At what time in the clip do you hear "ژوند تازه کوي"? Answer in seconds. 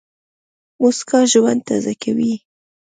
1.31-2.33